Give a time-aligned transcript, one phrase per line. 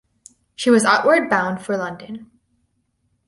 [0.55, 2.31] She was outward bound for London.